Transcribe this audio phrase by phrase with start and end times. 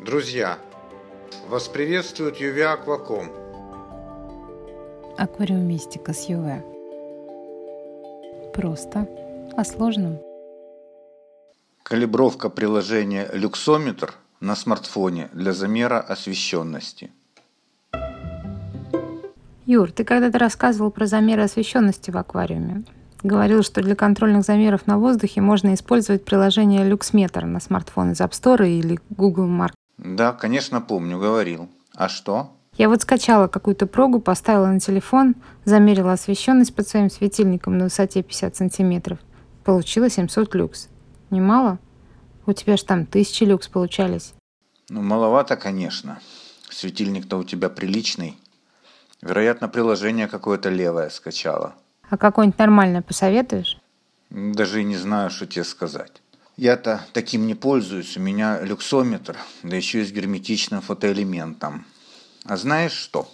[0.00, 0.58] Друзья,
[1.48, 3.26] вас приветствует UV Aquacom.
[5.18, 6.62] Аквариумистика с ЮВ.
[8.54, 9.08] Просто
[9.56, 10.20] о сложном.
[11.82, 17.10] Калибровка приложения «Люксометр» на смартфоне для замера освещенности.
[19.66, 22.84] Юр, ты когда-то рассказывал про замеры освещенности в аквариуме.
[23.24, 28.30] Говорил, что для контрольных замеров на воздухе можно использовать приложение LuxMeter на смартфон из App
[28.30, 29.72] Store или Google Mark.
[29.98, 31.68] Да, конечно, помню, говорил.
[31.94, 32.52] А что?
[32.76, 35.34] Я вот скачала какую-то прогу, поставила на телефон,
[35.64, 39.18] замерила освещенность под своим светильником на высоте 50 сантиметров.
[39.64, 40.88] Получила 700 люкс.
[41.30, 41.78] Немало?
[42.46, 44.32] У тебя ж там тысячи люкс получались.
[44.88, 46.20] Ну, маловато, конечно.
[46.70, 48.38] Светильник-то у тебя приличный.
[49.20, 51.74] Вероятно, приложение какое-то левое скачала.
[52.08, 53.78] А какое-нибудь нормальное посоветуешь?
[54.30, 56.22] Даже и не знаю, что тебе сказать.
[56.58, 61.86] Я-то таким не пользуюсь, у меня люксометр, да еще и с герметичным фотоэлементом.
[62.46, 63.28] А знаешь что?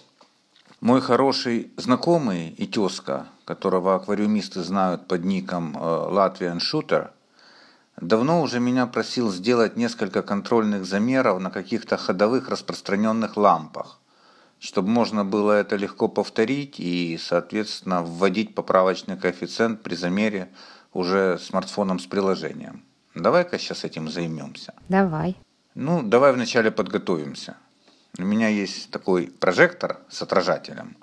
[0.79, 7.09] Мой хороший знакомый и тезка, которого аквариумисты знают под ником э, Latvian Shooter,
[7.99, 13.99] давно уже меня просил сделать несколько контрольных замеров на каких-то ходовых распространенных лампах,
[14.59, 20.49] чтобы можно было это легко повторить и, соответственно, вводить поправочный коэффициент при замере
[20.93, 22.83] уже смартфоном с приложением.
[23.15, 24.73] Давай-ка сейчас этим займемся.
[24.89, 25.37] Давай.
[25.73, 27.55] Ну, давай вначале подготовимся.
[28.19, 30.97] У меня есть такой прожектор с отражателем.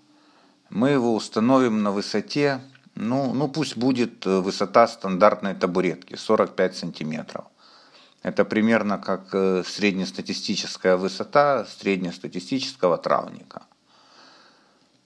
[0.71, 2.61] Мы его установим на высоте,
[2.95, 7.45] ну, ну пусть будет э, высота стандартной табуретки, 45 сантиметров.
[8.23, 13.63] Это примерно как э, среднестатистическая высота среднестатистического травника.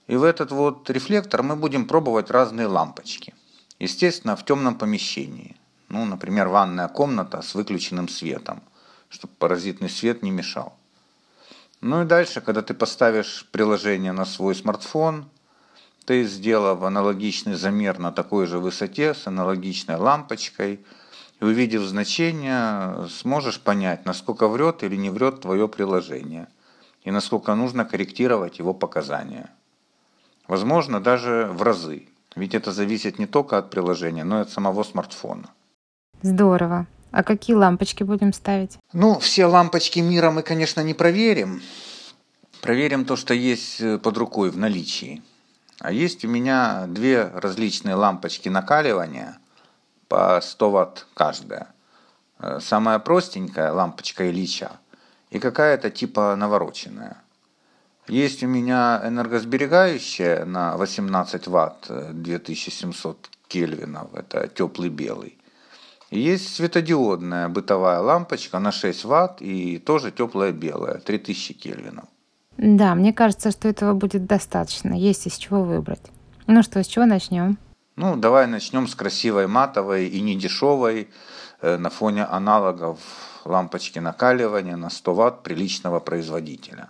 [0.07, 3.33] И в этот вот рефлектор мы будем пробовать разные лампочки.
[3.79, 5.57] Естественно, в темном помещении.
[5.89, 8.61] Ну, например, ванная комната с выключенным светом,
[9.09, 10.75] чтобы паразитный свет не мешал.
[11.79, 15.29] Ну и дальше, когда ты поставишь приложение на свой смартфон,
[16.05, 20.79] ты, сделав аналогичный замер на такой же высоте с аналогичной лампочкой,
[21.39, 26.47] и увидев значение, сможешь понять, насколько врет или не врет твое приложение,
[27.03, 29.51] и насколько нужно корректировать его показания.
[30.47, 34.83] Возможно, даже в разы, ведь это зависит не только от приложения, но и от самого
[34.83, 35.49] смартфона.
[36.21, 36.87] Здорово.
[37.11, 38.77] А какие лампочки будем ставить?
[38.93, 41.61] Ну, все лампочки мира мы, конечно, не проверим.
[42.61, 45.21] Проверим то, что есть э, под рукой в наличии.
[45.79, 49.37] А есть у меня две различные лампочки накаливания
[50.07, 51.67] по 100 ватт каждая.
[52.39, 54.71] Э, самая простенькая лампочка Ильича
[55.29, 57.17] и какая-то типа навороченная.
[58.07, 65.37] Есть у меня энергосберегающая на 18 ватт 2700 э, кельвинов, это теплый белый.
[66.09, 72.05] Есть светодиодная бытовая лампочка на 6 ватт и тоже теплая белая, 3000 кельвинов.
[72.57, 74.93] Да, мне кажется, что этого будет достаточно.
[74.93, 76.11] Есть из чего выбрать.
[76.47, 77.57] Ну что, с чего начнем?
[77.97, 81.09] Ну, давай начнем с красивой матовой и недешевой
[81.61, 82.99] э, на фоне аналогов
[83.43, 86.89] лампочки накаливания на 100 ватт приличного производителя.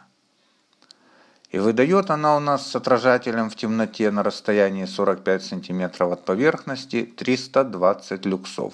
[1.50, 7.03] И выдает она у нас с отражателем в темноте на расстоянии 45 сантиметров от поверхности
[7.03, 8.73] 320 люксов.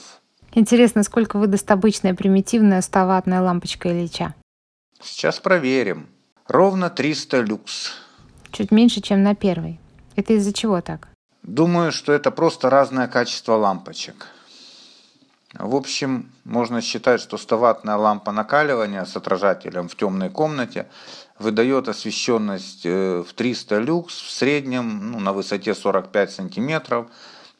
[0.55, 4.35] Интересно, сколько выдаст обычная примитивная 100-ваттная лампочка Ильича?
[5.01, 6.07] Сейчас проверим.
[6.47, 7.93] Ровно 300 люкс.
[8.51, 9.79] Чуть меньше, чем на первой.
[10.15, 11.07] Это из-за чего так?
[11.41, 14.27] Думаю, что это просто разное качество лампочек.
[15.53, 20.87] В общем, можно считать, что 100-ваттная лампа накаливания с отражателем в темной комнате
[21.39, 27.07] выдает освещенность э, в 300 люкс в среднем ну, на высоте 45 сантиметров,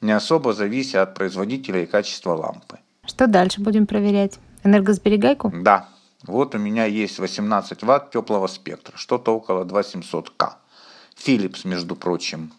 [0.02, 2.80] не особо завися от производителя и качества лампы.
[3.06, 4.40] Что дальше будем проверять?
[4.64, 5.52] Энергосберегайку?
[5.54, 5.90] Да.
[6.26, 10.54] Вот у меня есть 18 ватт теплого спектра, что-то около 2700К.
[11.18, 12.54] Philips, между прочим.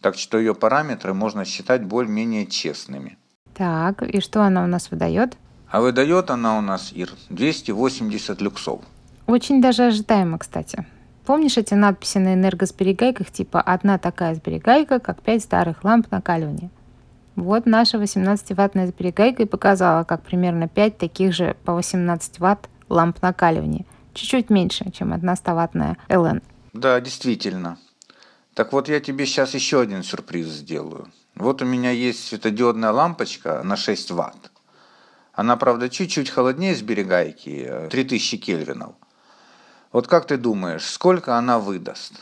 [0.00, 3.16] Так что ее параметры можно считать более-менее честными.
[3.54, 5.36] Так, и что она у нас выдает?
[5.70, 8.80] А выдает она у нас, Ир, 280 люксов.
[9.26, 10.84] Очень даже ожидаемо, кстати.
[11.24, 16.70] Помнишь эти надписи на энергосберегайках типа «одна такая сберегайка, как пять старых ламп накаливания»?
[17.36, 23.20] Вот наша 18-ваттная сберегайка и показала, как примерно 5 таких же по 18 ватт ламп
[23.22, 23.84] накаливания.
[24.12, 26.42] Чуть-чуть меньше, чем одна 100-ваттная LN.
[26.72, 27.78] Да, действительно.
[28.54, 31.08] Так вот, я тебе сейчас еще один сюрприз сделаю.
[31.34, 34.52] Вот у меня есть светодиодная лампочка на 6 ватт.
[35.32, 38.94] Она, правда, чуть-чуть холоднее сберегайки, 3000 кельвинов.
[39.90, 42.20] Вот как ты думаешь, сколько она выдаст?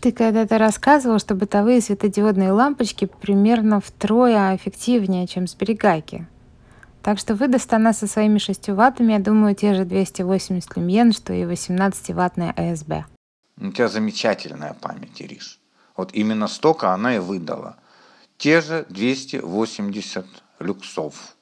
[0.00, 6.26] Ты когда-то рассказывал, что бытовые светодиодные лампочки примерно втрое эффективнее, чем сберегайки.
[7.02, 11.34] Так что выдаст она со своими 6 ваттами, я думаю, те же 280 люмен, что
[11.34, 13.04] и 18-ваттная АСБ.
[13.60, 15.60] У тебя замечательная память, Ириш.
[15.96, 17.76] Вот именно столько она и выдала.
[18.38, 20.26] Те же 280
[20.60, 21.36] люксов.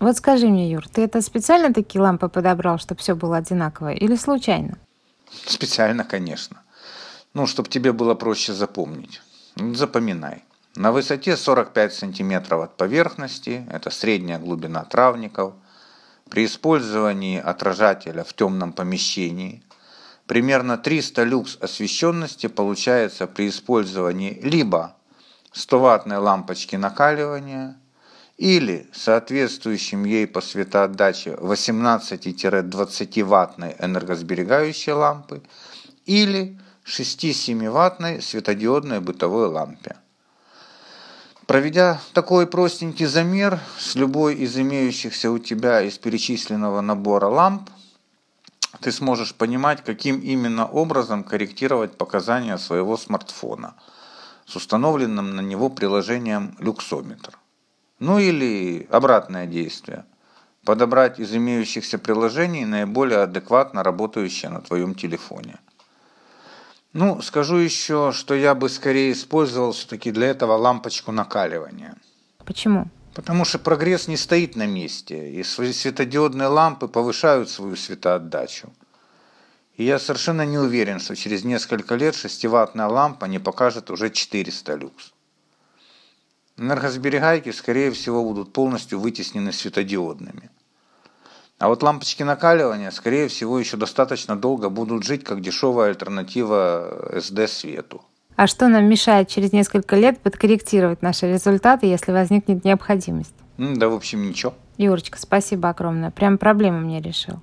[0.00, 4.16] Вот скажи мне, Юр, ты это специально такие лампы подобрал, чтобы все было одинаково, или
[4.16, 4.76] случайно?
[5.46, 6.60] Специально, конечно.
[7.34, 9.20] Ну, чтобы тебе было проще запомнить.
[9.56, 10.44] Запоминай.
[10.74, 15.54] На высоте 45 см от поверхности, это средняя глубина травников,
[16.30, 19.62] при использовании отражателя в темном помещении
[20.26, 24.96] примерно 300 люкс освещенности получается при использовании либо
[25.52, 27.76] 100-ваттной лампочки накаливания
[28.38, 35.42] или соответствующим ей по светоотдаче 18-20-ваттной энергосберегающей лампы
[36.06, 39.96] или 6-7-ваттной светодиодной бытовой лампе.
[41.46, 47.70] Проведя такой простенький замер с любой из имеющихся у тебя из перечисленного набора ламп,
[48.80, 53.74] ты сможешь понимать, каким именно образом корректировать показания своего смартфона
[54.46, 57.38] с установленным на него приложением люксометр.
[57.98, 60.04] Ну или обратное действие.
[60.64, 65.58] Подобрать из имеющихся приложений наиболее адекватно работающее на твоем телефоне–
[66.92, 71.96] ну, скажу еще, что я бы скорее использовал все-таки для этого лампочку накаливания.
[72.44, 72.88] Почему?
[73.14, 78.72] Потому что прогресс не стоит на месте, и светодиодные лампы повышают свою светоотдачу.
[79.76, 84.74] И я совершенно не уверен, что через несколько лет 6-ваттная лампа не покажет уже 400
[84.74, 85.12] люкс.
[86.58, 90.50] Энергосберегайки, скорее всего, будут полностью вытеснены светодиодными–
[91.62, 98.02] а вот лампочки накаливания, скорее всего, еще достаточно долго будут жить как дешевая альтернатива SD-свету.
[98.34, 103.36] А что нам мешает через несколько лет подкорректировать наши результаты, если возникнет необходимость?
[103.58, 104.54] Да, в общем, ничего.
[104.76, 106.10] Юрочка, спасибо огромное.
[106.10, 107.38] Прям проблему мне решил.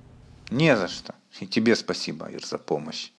[0.50, 1.14] Не за что.
[1.40, 3.08] И тебе спасибо, Ир, за помощь.